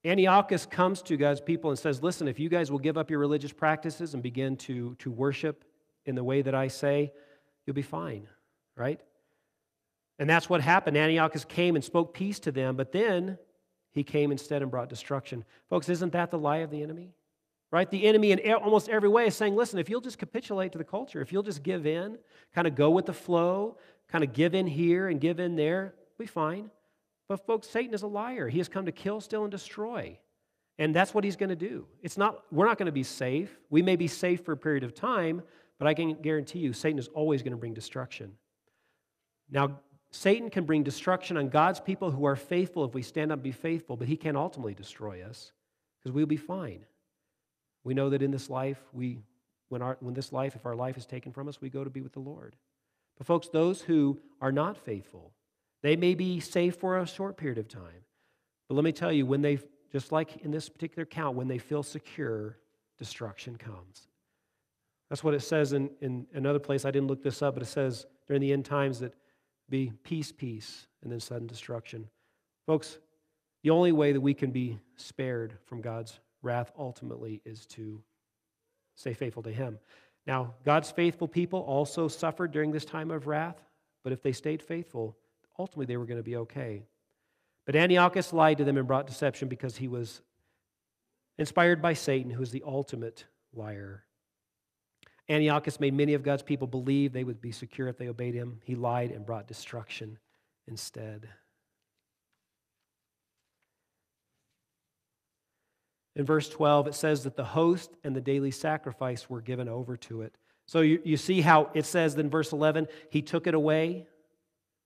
[0.04, 3.18] Antiochus comes to God's people and says, Listen, if you guys will give up your
[3.18, 5.64] religious practices and begin to, to worship
[6.04, 7.12] in the way that I say,
[7.66, 8.28] you'll be fine,
[8.76, 9.00] right?
[10.18, 10.96] And that's what happened.
[10.96, 13.38] Antiochus came and spoke peace to them, but then
[13.92, 15.44] he came instead and brought destruction.
[15.70, 17.14] Folks, isn't that the lie of the enemy?
[17.72, 17.90] Right?
[17.90, 20.84] The enemy, in almost every way, is saying, listen, if you'll just capitulate to the
[20.84, 22.18] culture, if you'll just give in,
[22.54, 25.94] kind of go with the flow, kind of give in here and give in there,
[26.18, 26.70] we fine.
[27.28, 28.48] But folks, Satan is a liar.
[28.48, 30.18] He has come to kill, steal, and destroy.
[30.78, 31.86] And that's what he's going to do.
[32.02, 33.56] It's not, we're not going to be safe.
[33.70, 35.42] We may be safe for a period of time,
[35.78, 38.32] but I can guarantee you Satan is always going to bring destruction.
[39.50, 43.36] Now, Satan can bring destruction on God's people who are faithful if we stand up
[43.36, 45.52] and be faithful, but he can't ultimately destroy us
[45.98, 46.84] because we'll be fine.
[47.82, 49.18] We know that in this life, we,
[49.68, 51.90] when, our, when this life, if our life is taken from us, we go to
[51.90, 52.56] be with the Lord.
[53.18, 55.32] But folks, those who are not faithful,
[55.84, 58.06] they may be safe for a short period of time.
[58.68, 59.58] But let me tell you, when they,
[59.92, 62.56] just like in this particular account, when they feel secure,
[62.96, 64.08] destruction comes.
[65.10, 66.86] That's what it says in, in another place.
[66.86, 69.12] I didn't look this up, but it says during the end times that
[69.68, 72.08] be peace, peace, and then sudden destruction.
[72.66, 72.98] Folks,
[73.62, 78.02] the only way that we can be spared from God's wrath ultimately is to
[78.94, 79.78] stay faithful to him.
[80.26, 83.62] Now, God's faithful people also suffered during this time of wrath,
[84.02, 85.14] but if they stayed faithful,
[85.58, 86.84] ultimately they were going to be okay.
[87.66, 90.20] But Antiochus lied to them and brought deception because he was
[91.38, 94.04] inspired by Satan, who is the ultimate liar.
[95.28, 98.60] Antiochus made many of God's people believe they would be secure if they obeyed him.
[98.64, 100.18] He lied and brought destruction
[100.66, 101.28] instead.
[106.16, 109.96] In verse 12, it says that the host and the daily sacrifice were given over
[109.96, 110.36] to it.
[110.66, 114.06] So you, you see how it says in verse 11, he took it away.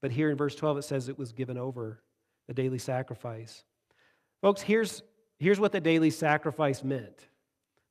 [0.01, 2.01] But here in verse 12, it says it was given over,
[2.47, 3.65] the daily sacrifice.
[4.41, 5.03] Folks, here's,
[5.39, 7.29] here's what the daily sacrifice meant.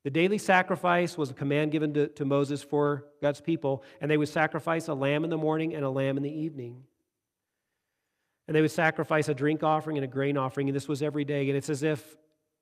[0.04, 4.16] The daily sacrifice was a command given to, to Moses for God's people, and they
[4.16, 6.84] would sacrifice a lamb in the morning and a lamb in the evening.
[8.46, 11.24] And they would sacrifice a drink offering and a grain offering, and this was every
[11.24, 11.48] day.
[11.48, 12.16] And it's as if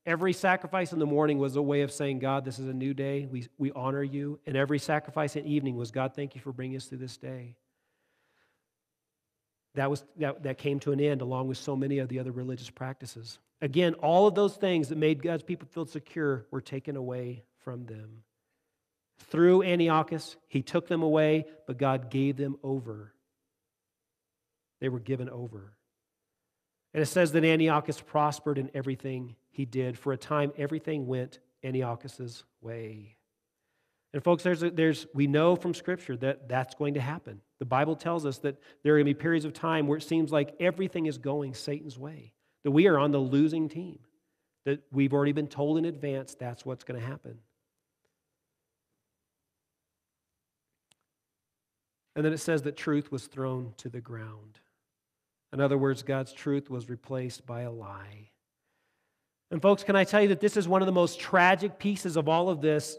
[0.07, 2.95] Every sacrifice in the morning was a way of saying, God, this is a new
[2.95, 3.27] day.
[3.27, 4.39] We, we honor you.
[4.47, 7.57] And every sacrifice at evening was, God, thank you for bringing us through this day.
[9.77, 12.33] That, was, that, that came to an end along with so many of the other
[12.33, 13.39] religious practices.
[13.61, 17.85] Again, all of those things that made God's people feel secure were taken away from
[17.85, 18.23] them.
[19.19, 23.13] Through Antiochus, he took them away, but God gave them over.
[24.81, 25.73] They were given over.
[26.95, 29.99] And it says that Antiochus prospered in everything he did.
[29.99, 33.16] For a time, everything went Antiochus's way.
[34.17, 37.43] And folks, there's, there's, we know from Scripture that that's going to happen.
[37.59, 40.05] The Bible tells us that there are going to be periods of time where it
[40.05, 42.33] seems like everything is going Satan's way,
[42.65, 43.99] that we are on the losing team,
[44.65, 47.37] that we've already been told in advance that's what's going to happen.
[52.15, 54.61] And then it says that truth was thrown to the ground.
[55.53, 58.31] In other words, God's truth was replaced by a lie.
[59.51, 62.17] And folks, can I tell you that this is one of the most tragic pieces
[62.17, 62.97] of all of this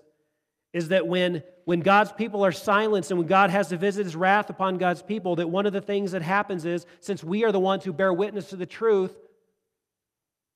[0.73, 4.15] is that when, when God's people are silenced and when God has to visit his
[4.15, 7.51] wrath upon God's people, that one of the things that happens is since we are
[7.51, 9.15] the ones who bear witness to the truth,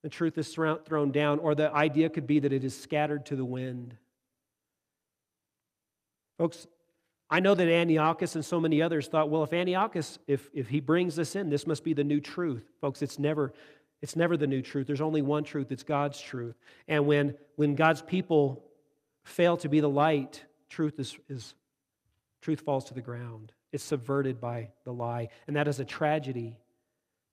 [0.03, 3.35] the truth is thrown down, or the idea could be that it is scattered to
[3.35, 3.95] the wind.
[6.37, 6.65] Folks,
[7.29, 10.81] I know that Antiochus and so many others thought, well, if Antiochus, if, if he
[10.81, 12.63] brings this in, this must be the new truth.
[12.81, 13.53] Folks, it's never,
[14.01, 14.87] it's never the new truth.
[14.87, 16.55] There's only one truth, it's God's truth.
[16.87, 18.65] And when, when God's people
[19.23, 21.53] fail to be the light, truth is, is
[22.41, 23.51] truth falls to the ground.
[23.71, 25.29] It's subverted by the lie.
[25.47, 26.57] And that is a tragedy.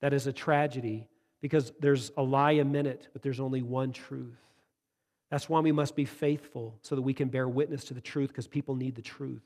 [0.00, 1.08] That is a tragedy
[1.40, 4.38] because there's a lie a minute, but there's only one truth.
[5.30, 8.28] That's why we must be faithful so that we can bear witness to the truth
[8.28, 9.42] because people need the truth.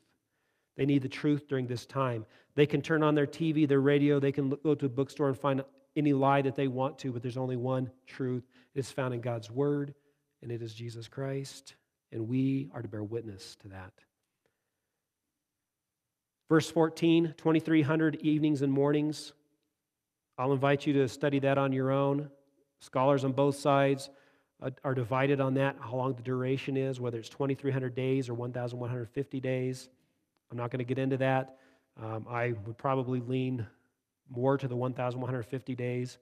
[0.77, 2.25] They need the truth during this time.
[2.55, 5.39] They can turn on their TV, their radio, they can go to a bookstore and
[5.39, 5.65] find
[5.97, 8.45] any lie that they want to, but there's only one truth.
[8.75, 9.95] It is found in God's Word,
[10.41, 11.75] and it is Jesus Christ,
[12.13, 13.93] and we are to bear witness to that.
[16.49, 19.33] Verse 14, 2,300 evenings and mornings.
[20.37, 22.29] I'll invite you to study that on your own.
[22.81, 24.11] Scholars on both sides
[24.63, 28.35] uh, are divided on that, how long the duration is, whether it's 2,300 days or
[28.35, 29.89] 1,150 days.
[30.51, 31.57] I'm not going to get into that.
[32.03, 33.67] Um, I would probably lean
[34.29, 36.19] more to the 1,150 days.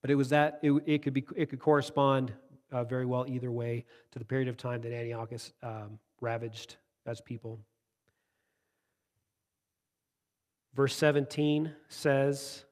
[0.00, 2.32] But it was that, it, it could, be, it could correspond
[2.72, 7.20] uh, very well either way to the period of time that Antiochus um, ravaged God's
[7.20, 7.58] people.
[10.74, 12.64] Verse 17 says,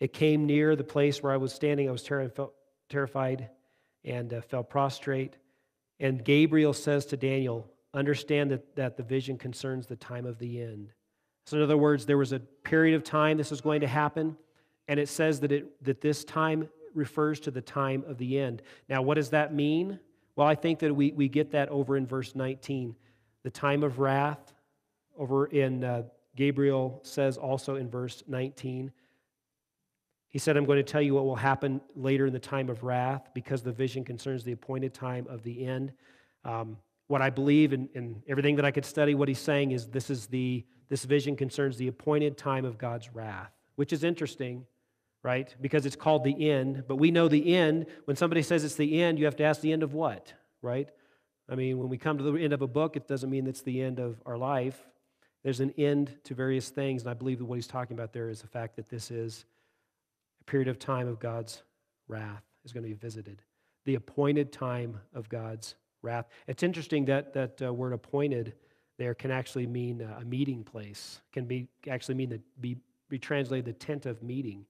[0.00, 1.88] It came near the place where I was standing.
[1.88, 2.30] I was ter-
[2.88, 3.50] terrified
[4.04, 5.36] and uh, fell prostrate.
[6.00, 10.60] And Gabriel says to Daniel, Understand that, that the vision concerns the time of the
[10.60, 10.90] end.
[11.46, 14.36] So, in other words, there was a period of time this was going to happen,
[14.86, 18.62] and it says that, it, that this time refers to the time of the end.
[18.88, 19.98] Now, what does that mean?
[20.36, 22.94] Well, I think that we, we get that over in verse 19.
[23.42, 24.52] The time of wrath,
[25.16, 26.02] over in uh,
[26.36, 28.92] Gabriel says also in verse 19.
[30.28, 32.84] He said, I'm going to tell you what will happen later in the time of
[32.84, 35.92] wrath because the vision concerns the appointed time of the end.
[36.44, 40.10] Um, what I believe and everything that I could study, what he's saying is this
[40.10, 44.64] is the this vision concerns the appointed time of God's wrath, which is interesting,
[45.22, 45.54] right?
[45.60, 47.86] Because it's called the end, but we know the end.
[48.04, 50.88] When somebody says it's the end, you have to ask the end of what, right?
[51.48, 53.62] I mean, when we come to the end of a book, it doesn't mean it's
[53.62, 54.78] the end of our life.
[55.42, 58.28] There's an end to various things, and I believe that what he's talking about there
[58.28, 59.44] is the fact that this is
[60.40, 61.62] a period of time of God's
[62.06, 63.42] wrath is going to be visited.
[63.86, 66.26] The appointed time of God's wrath.
[66.46, 68.54] It's interesting that that uh, word appointed
[68.98, 72.76] there can actually mean a meeting place, can be actually mean the, be,
[73.08, 74.66] be translated the tent of meeting.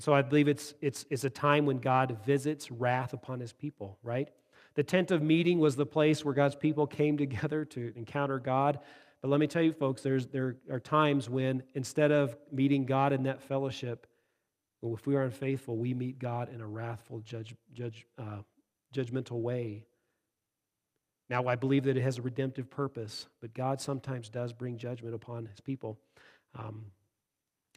[0.00, 3.98] So I believe it's, it's, it's a time when God visits wrath upon his people,
[4.02, 4.28] right?
[4.74, 8.80] The tent of meeting was the place where God's people came together to encounter God.
[9.20, 13.12] But let me tell you, folks, there's, there are times when instead of meeting God
[13.12, 14.06] in that fellowship,
[14.80, 18.38] well, if we are unfaithful, we meet God in a wrathful, judge, judge, uh,
[18.94, 19.84] judgmental way.
[21.28, 25.14] Now, I believe that it has a redemptive purpose, but God sometimes does bring judgment
[25.14, 25.98] upon his people.
[26.58, 26.86] Um,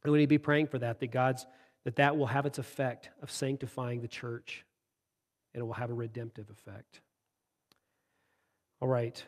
[0.03, 1.45] and we need to be praying for that, that God's
[1.83, 4.65] that that will have its effect of sanctifying the church
[5.53, 7.01] and it will have a redemptive effect.
[8.81, 9.23] All right.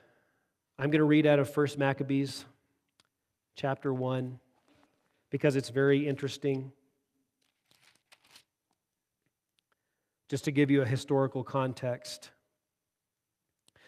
[0.77, 2.45] I'm going to read out of First Maccabees
[3.55, 4.39] chapter 1
[5.29, 6.71] because it's very interesting.
[10.29, 12.31] Just to give you a historical context.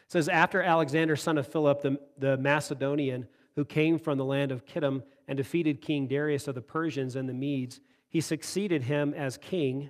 [0.06, 4.52] It says, After Alexander, son of Philip, the, the Macedonian, who came from the land
[4.52, 9.14] of Kittim and defeated King Darius of the Persians and the Medes, he succeeded him
[9.14, 9.90] as king.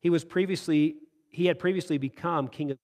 [0.00, 0.96] He was previously
[1.28, 2.78] he had previously become king of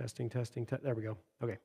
[0.00, 1.18] Testing, testing, te- there we go.
[1.44, 1.58] Okay.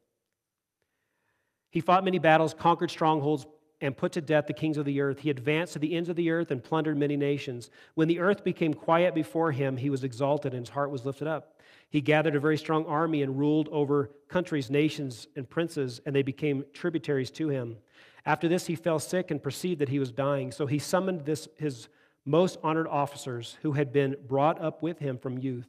[1.70, 3.46] He fought many battles, conquered strongholds,
[3.82, 5.20] and put to death the kings of the earth.
[5.20, 7.70] He advanced to the ends of the earth and plundered many nations.
[7.96, 11.28] When the earth became quiet before him, he was exalted and his heart was lifted
[11.28, 11.60] up.
[11.90, 16.24] He gathered a very strong army and ruled over countries, nations, and princes, and they
[16.24, 17.78] became tributaries to him.
[18.26, 20.52] After this, he fell sick and perceived that he was dying.
[20.52, 21.88] So he summoned this, his
[22.26, 25.68] most honored officers who had been brought up with him from youth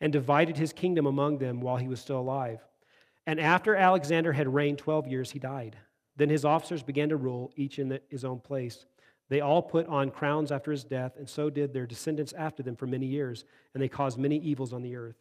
[0.00, 2.60] and divided his kingdom among them while he was still alive.
[3.26, 5.76] And after Alexander had reigned 12 years, he died.
[6.16, 8.86] Then his officers began to rule, each in his own place.
[9.28, 12.76] They all put on crowns after his death, and so did their descendants after them
[12.76, 15.16] for many years, and they caused many evils on the earth.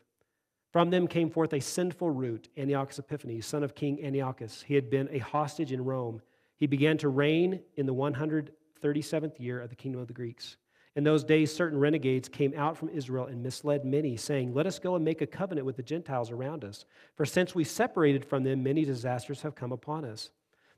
[0.72, 4.62] From them came forth a sinful root, Antiochus Epiphanes, son of King Antiochus.
[4.62, 6.22] He had been a hostage in Rome.
[6.58, 10.58] He began to reign in the 137th year of the kingdom of the Greeks.
[10.96, 14.80] In those days, certain renegades came out from Israel and misled many, saying, Let us
[14.80, 16.86] go and make a covenant with the Gentiles around us.
[17.16, 20.30] For since we separated from them, many disasters have come upon us.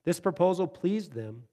[0.08, 1.44] This proposal pleased them,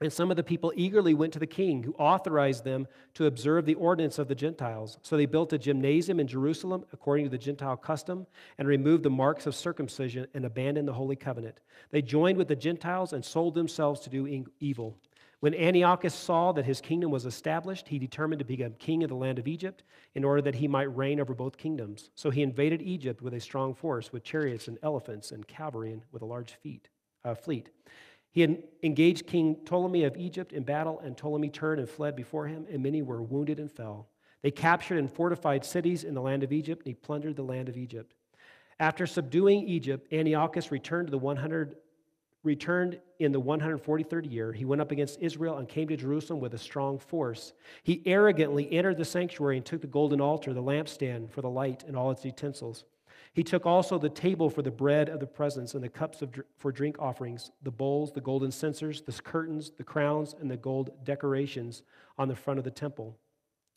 [0.00, 3.66] and some of the people eagerly went to the king, who authorized them to observe
[3.66, 4.98] the ordinance of the Gentiles.
[5.02, 9.10] So they built a gymnasium in Jerusalem according to the Gentile custom, and removed the
[9.10, 11.58] marks of circumcision and abandoned the holy covenant.
[11.90, 14.96] They joined with the Gentiles and sold themselves to do evil.
[15.40, 19.16] When Antiochus saw that his kingdom was established, he determined to become king of the
[19.16, 19.82] land of Egypt
[20.14, 22.10] in order that he might reign over both kingdoms.
[22.14, 26.02] So he invaded Egypt with a strong force, with chariots and elephants and cavalry, and
[26.12, 26.90] with a large feet
[27.24, 27.70] uh, fleet.
[28.30, 32.66] He engaged King Ptolemy of Egypt in battle, and Ptolemy turned and fled before him,
[32.70, 34.08] and many were wounded and fell.
[34.42, 37.68] They captured and fortified cities in the land of Egypt, and he plundered the land
[37.68, 38.14] of Egypt.
[38.78, 41.76] After subduing Egypt, Antiochus returned to the 100
[42.44, 44.52] returned in the 143rd year.
[44.52, 47.52] He went up against Israel and came to Jerusalem with a strong force.
[47.82, 51.82] He arrogantly entered the sanctuary and took the golden altar, the lampstand for the light,
[51.84, 52.84] and all its utensils.
[53.38, 56.30] He took also the table for the bread of the presence and the cups of,
[56.56, 60.90] for drink offerings, the bowls, the golden censers, the curtains, the crowns, and the gold
[61.04, 61.84] decorations
[62.18, 63.16] on the front of the temple.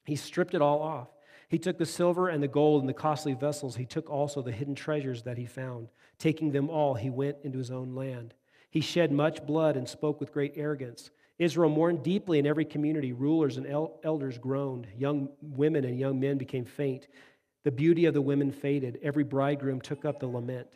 [0.03, 1.09] He stripped it all off.
[1.47, 3.75] He took the silver and the gold and the costly vessels.
[3.75, 5.89] He took also the hidden treasures that he found.
[6.17, 8.33] Taking them all, he went into his own land.
[8.71, 11.11] He shed much blood and spoke with great arrogance.
[11.37, 13.13] Israel mourned deeply in every community.
[13.13, 14.87] Rulers and elders groaned.
[14.97, 17.07] Young women and young men became faint.
[17.63, 18.99] The beauty of the women faded.
[19.03, 20.67] Every bridegroom took up the lament.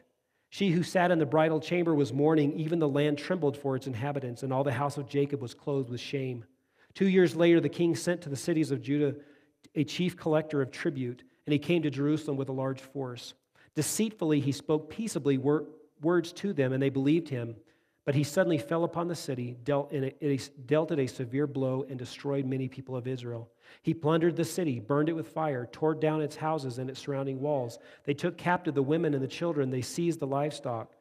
[0.50, 2.54] She who sat in the bridal chamber was mourning.
[2.60, 5.89] Even the land trembled for its inhabitants, and all the house of Jacob was clothed
[5.89, 6.45] with shame.
[6.93, 9.15] Two years later, the king sent to the cities of Judah
[9.74, 13.34] a chief collector of tribute, and he came to Jerusalem with a large force.
[13.76, 17.56] Deceitfully, he spoke peaceably words to them, and they believed him.
[18.05, 21.97] But he suddenly fell upon the city, dealt, it, dealt it a severe blow, and
[21.97, 23.49] destroyed many people of Israel.
[23.81, 27.41] He plundered the city, burned it with fire, tore down its houses and its surrounding
[27.41, 27.79] walls.
[28.03, 30.93] They took captive the women and the children, they seized the livestock.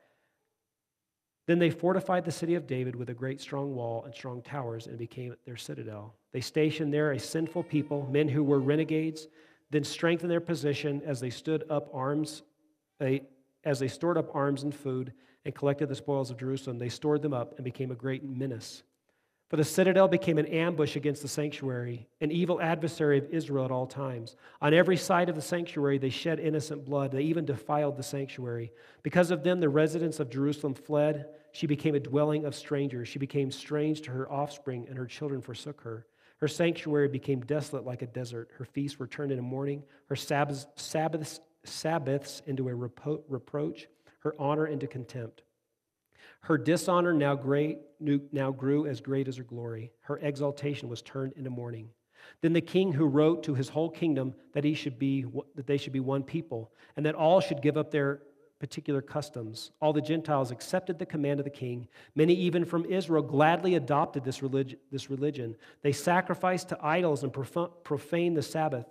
[1.46, 4.86] Then they fortified the city of David with a great strong wall and strong towers,
[4.86, 6.14] and became their citadel.
[6.32, 9.28] They stationed there a sinful people, men who were renegades,
[9.70, 12.44] then strengthened their position as they stood up arms,
[12.98, 15.12] as they stored up arms and food
[15.44, 16.78] and collected the spoils of Jerusalem.
[16.78, 18.82] They stored them up and became a great menace.
[19.50, 23.70] For the citadel became an ambush against the sanctuary, an evil adversary of Israel at
[23.70, 24.36] all times.
[24.62, 27.12] On every side of the sanctuary, they shed innocent blood.
[27.12, 28.72] They even defiled the sanctuary.
[29.02, 31.26] Because of them, the residents of Jerusalem fled.
[31.52, 33.06] She became a dwelling of strangers.
[33.06, 36.06] She became strange to her offspring, and her children forsook her.
[36.38, 38.50] Her sanctuary became desolate like a desert.
[38.58, 40.66] Her feasts were turned into mourning, her Sabbaths,
[41.64, 43.88] Sabbaths, into a repro- reproach.
[44.24, 45.42] Her honor into contempt.
[46.40, 49.92] Her dishonor now, great, now grew as great as her glory.
[50.00, 51.90] Her exaltation was turned into mourning.
[52.40, 55.76] Then the king who wrote to his whole kingdom that, he should be, that they
[55.76, 58.22] should be one people, and that all should give up their
[58.58, 59.72] particular customs.
[59.80, 61.86] All the Gentiles accepted the command of the king.
[62.14, 65.54] Many, even from Israel, gladly adopted this, relig- this religion.
[65.82, 68.86] They sacrificed to idols and profaned the Sabbath.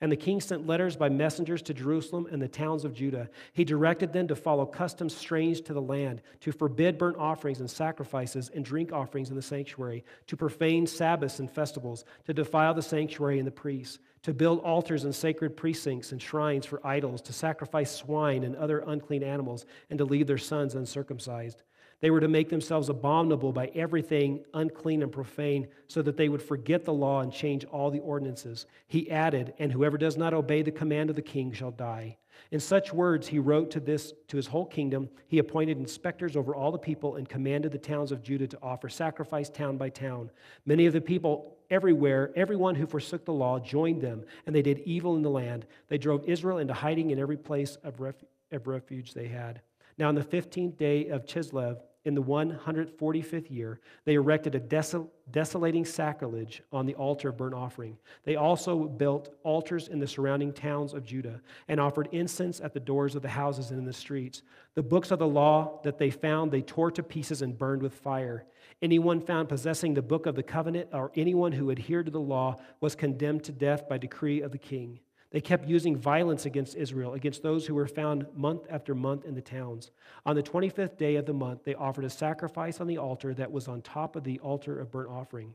[0.00, 3.28] And the king sent letters by messengers to Jerusalem and the towns of Judah.
[3.52, 7.70] He directed them to follow customs strange to the land, to forbid burnt offerings and
[7.70, 12.82] sacrifices and drink offerings in the sanctuary, to profane Sabbaths and festivals, to defile the
[12.82, 17.32] sanctuary and the priests, to build altars and sacred precincts and shrines for idols, to
[17.32, 21.62] sacrifice swine and other unclean animals, and to leave their sons uncircumcised.
[22.04, 26.42] They were to make themselves abominable by everything unclean and profane, so that they would
[26.42, 28.66] forget the law and change all the ordinances.
[28.86, 32.18] He added, And whoever does not obey the command of the king shall die.
[32.50, 35.08] In such words, he wrote to this to his whole kingdom.
[35.28, 38.90] He appointed inspectors over all the people and commanded the towns of Judah to offer
[38.90, 40.30] sacrifice town by town.
[40.66, 44.80] Many of the people everywhere, everyone who forsook the law, joined them, and they did
[44.80, 45.64] evil in the land.
[45.88, 49.62] They drove Israel into hiding in every place of, ref- of refuge they had.
[49.98, 55.08] Now, on the 15th day of Chislev, in the 145th year, they erected a desol-
[55.30, 57.96] desolating sacrilege on the altar of burnt offering.
[58.24, 62.80] They also built altars in the surrounding towns of Judah and offered incense at the
[62.80, 64.42] doors of the houses and in the streets.
[64.74, 67.94] The books of the law that they found, they tore to pieces and burned with
[67.94, 68.44] fire.
[68.82, 72.56] Anyone found possessing the book of the covenant or anyone who adhered to the law
[72.82, 75.00] was condemned to death by decree of the king.
[75.34, 79.34] They kept using violence against Israel, against those who were found month after month in
[79.34, 79.90] the towns.
[80.24, 83.50] On the 25th day of the month, they offered a sacrifice on the altar that
[83.50, 85.52] was on top of the altar of burnt offering.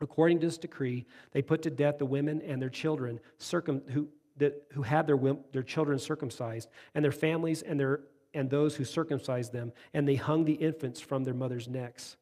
[0.00, 4.08] According to this decree, they put to death the women and their children circum, who,
[4.38, 5.16] that, who had their,
[5.52, 8.00] their children circumcised, and their families and, their,
[8.34, 12.16] and those who circumcised them, and they hung the infants from their mothers' necks.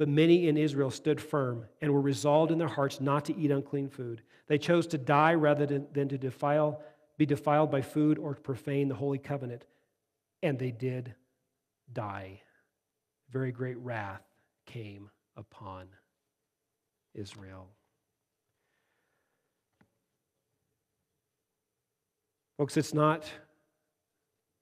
[0.00, 3.50] But many in Israel stood firm and were resolved in their hearts not to eat
[3.50, 4.22] unclean food.
[4.46, 6.80] They chose to die rather than to defile,
[7.18, 9.66] be defiled by food or profane the holy covenant.
[10.42, 11.14] And they did
[11.92, 12.40] die.
[13.30, 14.22] Very great wrath
[14.64, 15.86] came upon
[17.12, 17.68] Israel.
[22.56, 23.30] Folks, it's not,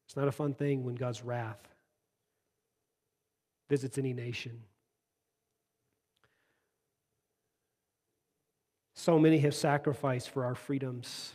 [0.08, 1.60] it's not a fun thing when God's wrath
[3.68, 4.64] visits any nation.
[9.08, 11.32] So many have sacrificed for our freedoms.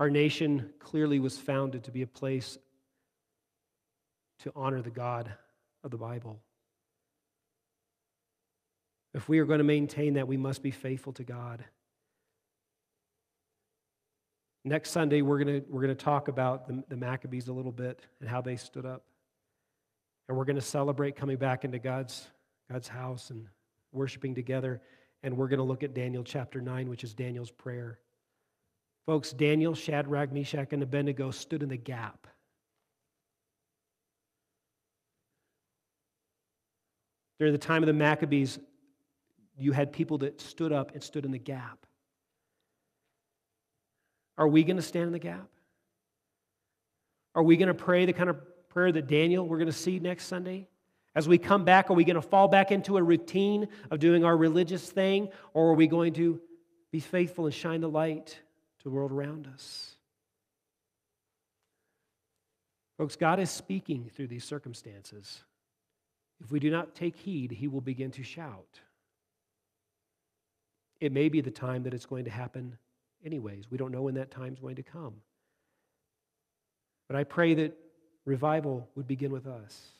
[0.00, 2.58] Our nation clearly was founded to be a place
[4.40, 5.32] to honor the God
[5.84, 6.40] of the Bible.
[9.14, 11.64] If we are going to maintain that, we must be faithful to God.
[14.64, 17.70] Next Sunday, we're going to, we're going to talk about the, the Maccabees a little
[17.70, 19.04] bit and how they stood up.
[20.28, 22.26] And we're going to celebrate coming back into God's,
[22.68, 23.46] God's house and
[23.92, 24.82] worshiping together
[25.24, 27.98] and we're going to look at Daniel chapter 9, which is Daniel's prayer.
[29.06, 32.26] Folks, Daniel, Shadrach, Meshach, and Abednego stood in the gap.
[37.38, 38.58] During the time of the Maccabees,
[39.56, 41.86] you had people that stood up and stood in the gap.
[44.36, 45.48] Are we going to stand in the gap?
[47.34, 48.36] Are we going to pray the kind of
[48.68, 50.68] prayer that Daniel we're going to see next Sunday?
[51.14, 54.24] As we come back, are we going to fall back into a routine of doing
[54.24, 56.40] our religious thing, or are we going to
[56.90, 58.38] be faithful and shine the light
[58.78, 59.94] to the world around us?
[62.98, 65.42] Folks, God is speaking through these circumstances.
[66.42, 68.80] If we do not take heed, He will begin to shout.
[71.00, 72.76] It may be the time that it's going to happen
[73.24, 73.70] anyways.
[73.70, 75.14] We don't know when that time is going to come.
[77.08, 77.76] But I pray that
[78.24, 79.92] revival would begin with us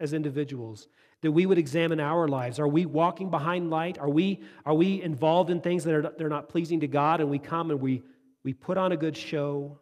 [0.00, 0.88] as individuals,
[1.22, 2.58] that we would examine our lives.
[2.58, 3.98] Are we walking behind light?
[3.98, 7.30] Are we, are we involved in things that are they're not pleasing to God and
[7.30, 8.02] we come and we,
[8.42, 9.78] we put on a good show?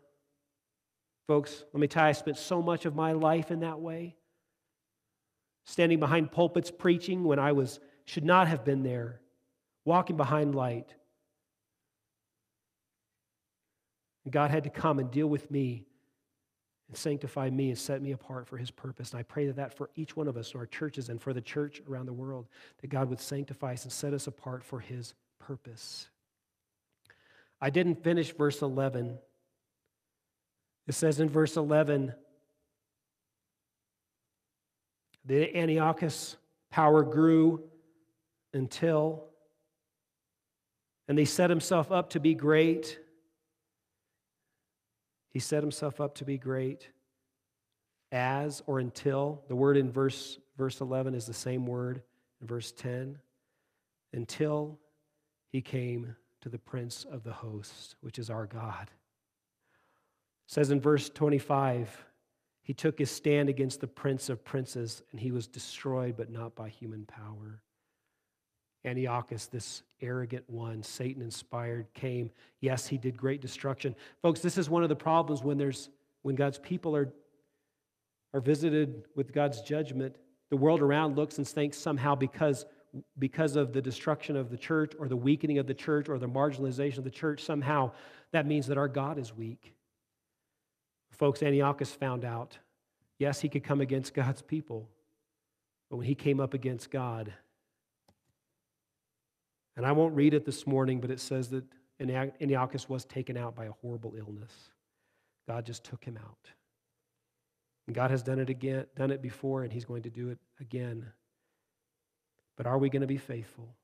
[1.27, 4.17] Folks, let me tell you, I spent so much of my life in that way.
[5.65, 9.21] Standing behind pulpits preaching when I was should not have been there,
[9.85, 10.93] walking behind light.
[14.25, 15.87] And God had to come and deal with me
[16.93, 19.13] and sanctify me and set me apart for his purpose.
[19.13, 21.41] And I pray that that for each one of us, our churches, and for the
[21.41, 22.49] church around the world,
[22.83, 26.11] that God would sanctify us and set us apart for his purpose.
[27.63, 29.17] I didn't finish verse 11.
[30.87, 32.13] It says in verse 11,
[35.25, 36.37] the Antiochus
[36.71, 37.63] power grew
[38.53, 39.31] until,
[41.09, 42.99] and they set himself up to be great
[45.33, 46.89] he set himself up to be great.
[48.13, 49.43] as or until.
[49.49, 52.03] The word in verse, verse 11 is the same word
[52.41, 53.19] in verse 10.
[54.13, 54.79] Until
[55.49, 58.91] he came to the prince of the hosts, which is our God.
[60.47, 62.05] It says in verse 25,
[62.63, 66.55] he took his stand against the prince of princes, and he was destroyed, but not
[66.55, 67.63] by human power.
[68.85, 72.31] Antiochus, this arrogant one, Satan inspired, came.
[72.61, 73.95] Yes, he did great destruction.
[74.23, 75.89] Folks, this is one of the problems when there's
[76.23, 77.13] when God's people are,
[78.33, 80.17] are visited with God's judgment.
[80.51, 82.65] The world around looks and thinks somehow because,
[83.19, 86.29] because of the destruction of the church or the weakening of the church or the
[86.29, 87.91] marginalization of the church, somehow
[88.33, 89.75] that means that our God is weak.
[91.11, 92.59] Folks, Antiochus found out
[93.19, 94.89] yes, he could come against God's people,
[95.91, 97.33] but when he came up against God,
[99.77, 101.65] and I won't read it this morning, but it says that
[102.01, 104.53] Antiochus was taken out by a horrible illness.
[105.49, 106.51] God just took him out.
[107.87, 110.39] And God has done it again, done it before, and He's going to do it
[110.61, 111.07] again.
[112.57, 113.75] But are we going to be faithful?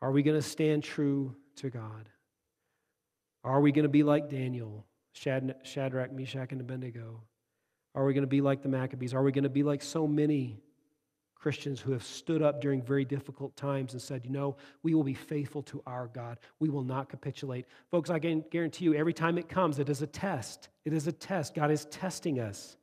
[0.00, 2.08] Are we going to stand true to God?
[3.44, 7.22] Are we going to be like Daniel, Shadrach, Meshach, and Abednego?
[7.94, 9.12] Are we going to be like the Maccabees?
[9.12, 10.60] Are we going to be like so many
[11.38, 15.04] Christians who have stood up during very difficult times and said, you know, we will
[15.04, 16.38] be faithful to our God.
[16.58, 17.66] We will not capitulate.
[17.90, 20.68] Folks, I can guarantee you, every time it comes, it is a test.
[20.84, 21.54] It is a test.
[21.54, 22.76] God is testing us.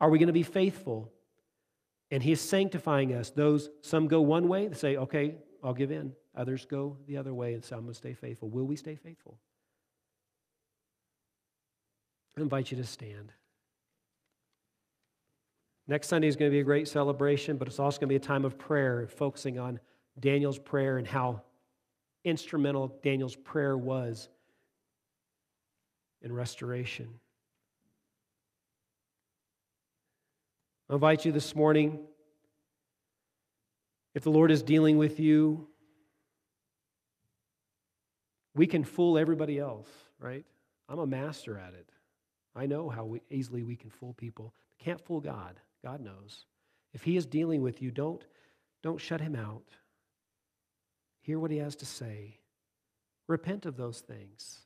[0.00, 1.10] Are we going to be faithful?
[2.10, 3.30] And He is sanctifying us.
[3.30, 6.12] Those, some go one way, they say, okay, I'll give in.
[6.36, 8.48] Others go the other way and say, I'm going to stay faithful.
[8.48, 9.38] Will we stay faithful?
[12.36, 13.32] I invite you to stand.
[15.88, 18.16] Next Sunday is going to be a great celebration, but it's also going to be
[18.16, 19.80] a time of prayer, focusing on
[20.20, 21.40] Daniel's prayer and how
[22.24, 24.28] instrumental Daniel's prayer was
[26.20, 27.08] in restoration.
[30.90, 32.00] I invite you this morning,
[34.14, 35.68] if the Lord is dealing with you,
[38.54, 40.44] we can fool everybody else, right?
[40.88, 41.88] I'm a master at it.
[42.54, 44.52] I know how we, easily we can fool people.
[44.78, 45.60] We Can't fool God.
[45.84, 46.44] God knows.
[46.92, 48.24] If He is dealing with you, don't,
[48.82, 49.64] don't shut Him out.
[51.20, 52.38] Hear what He has to say.
[53.26, 54.60] Repent of those things.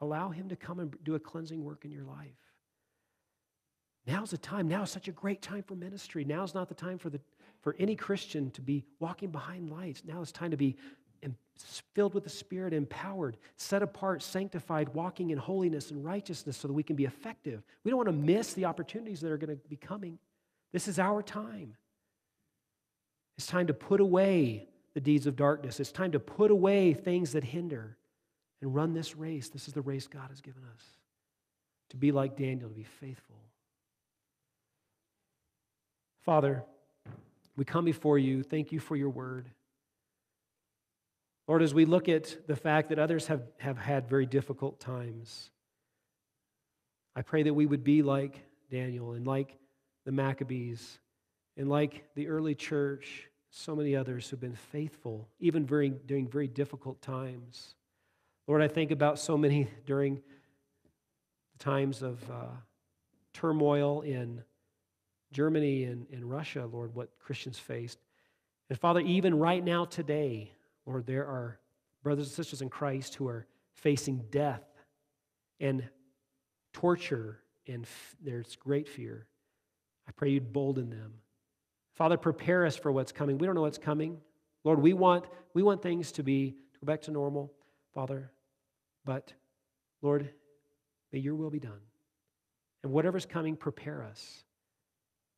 [0.00, 2.38] Allow Him to come and do a cleansing work in your life.
[4.06, 4.68] Now's the time.
[4.68, 6.24] Now is such a great time for ministry.
[6.24, 7.20] Now's not the time for, the,
[7.60, 10.02] for any Christian to be walking behind lights.
[10.06, 10.76] Now it's time to be
[11.94, 16.74] filled with the Spirit, empowered, set apart, sanctified, walking in holiness and righteousness so that
[16.74, 17.62] we can be effective.
[17.84, 20.18] We don't want to miss the opportunities that are going to be coming.
[20.72, 21.76] This is our time.
[23.36, 25.80] It's time to put away the deeds of darkness.
[25.80, 27.96] It's time to put away things that hinder
[28.60, 29.48] and run this race.
[29.48, 30.82] This is the race God has given us
[31.90, 33.36] to be like Daniel, to be faithful.
[36.22, 36.64] Father,
[37.56, 38.42] we come before you.
[38.42, 39.48] Thank you for your word.
[41.46, 45.50] Lord, as we look at the fact that others have, have had very difficult times,
[47.16, 48.38] I pray that we would be like
[48.70, 49.56] Daniel and like
[50.08, 51.00] the Maccabees,
[51.58, 56.48] and like the early church, so many others who've been faithful, even during, during very
[56.48, 57.74] difficult times.
[58.46, 60.22] Lord, I think about so many during
[61.52, 62.46] the times of uh,
[63.34, 64.42] turmoil in
[65.30, 67.98] Germany and in Russia, Lord, what Christians faced.
[68.70, 70.52] And Father, even right now today,
[70.86, 71.58] Lord, there are
[72.02, 74.64] brothers and sisters in Christ who are facing death
[75.60, 75.86] and
[76.72, 79.27] torture, and f- there's great fear.
[80.08, 81.14] I pray you'd bolden them.
[81.94, 83.38] Father, prepare us for what's coming.
[83.38, 84.18] We don't know what's coming.
[84.64, 87.52] Lord, we want, we want things to be to go back to normal,
[87.94, 88.30] Father.
[89.04, 89.32] But
[90.00, 90.30] Lord,
[91.12, 91.80] may your will be done.
[92.82, 94.44] And whatever's coming, prepare us.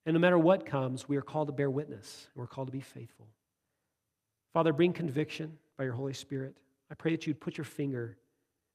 [0.07, 2.29] And no matter what comes, we are called to bear witness.
[2.35, 3.27] And we're called to be faithful.
[4.53, 6.57] Father, bring conviction by your Holy Spirit.
[6.91, 8.19] I pray that you'd put your finger,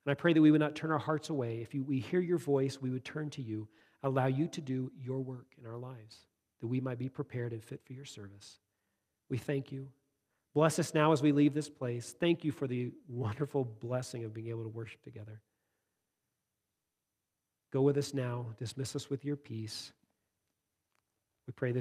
[0.06, 1.60] and I pray that we would not turn our hearts away.
[1.62, 3.68] If you, we hear your voice, we would turn to you
[4.04, 6.28] allow you to do your work in our lives,
[6.62, 8.60] that we might be prepared and fit for your service.
[9.30, 9.88] We thank you.
[10.54, 12.16] Bless us now as we leave this place.
[12.18, 15.42] Thank you for the wonderful blessing of being able to worship together.
[17.74, 18.46] Go with us now.
[18.58, 19.92] Dismiss us with your peace.
[21.46, 21.74] We pray this.